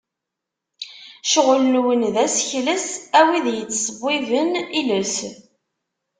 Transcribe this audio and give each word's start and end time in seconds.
Ccɣel-nwen 1.27 2.01
d 2.13 2.15
asekles, 2.25 2.87
a 3.19 3.21
wid 3.29 3.45
yettṣewwiben 3.55 4.49
iles. 4.79 5.15